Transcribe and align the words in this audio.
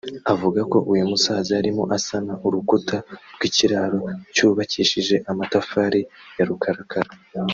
avuga 0.33 0.59
ko 0.71 0.77
uyu 0.93 1.03
musaza 1.11 1.49
yarimo 1.57 1.83
asana 1.97 2.33
urukuta 2.47 2.97
rw’ikiraro 3.35 3.99
cyubakishije 4.35 5.15
amatafari 5.31 6.01
ya 6.37 6.45
rukarakara 6.49 7.11